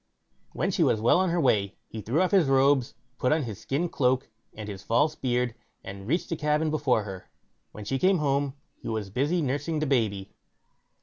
When 0.53 0.71
she 0.71 0.81
was 0.81 0.99
well 0.99 1.19
on 1.19 1.29
her 1.29 1.39
way, 1.39 1.75
he 1.87 2.01
threw 2.01 2.23
off 2.23 2.31
his 2.31 2.47
robes, 2.47 2.95
put 3.19 3.31
on 3.31 3.43
his 3.43 3.61
skin 3.61 3.87
cloak, 3.87 4.31
and 4.51 4.67
his 4.67 4.81
false 4.81 5.13
beard, 5.13 5.53
and 5.83 6.07
reached 6.07 6.29
the 6.29 6.35
cabin 6.35 6.71
before 6.71 7.03
her. 7.03 7.29
When 7.71 7.85
she 7.85 7.99
came 7.99 8.17
home, 8.17 8.55
he 8.81 8.87
was 8.87 9.11
busy 9.11 9.43
nursing 9.43 9.77
the 9.77 9.85
baby. 9.85 10.33